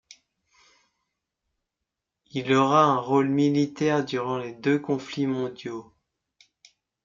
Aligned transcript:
Il 2.31 2.51
aura 2.55 2.85
un 2.85 2.95
rôle 2.97 3.29
militaire 3.29 4.03
durant 4.03 4.39
les 4.39 4.51
deux 4.53 4.79
conflits 4.79 5.27
mondiaux. 5.27 5.93